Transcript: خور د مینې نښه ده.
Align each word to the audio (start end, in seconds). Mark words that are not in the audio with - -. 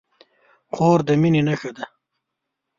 خور 0.73 0.99
د 1.07 1.09
مینې 1.21 1.41
نښه 1.47 1.71
ده. 1.77 1.85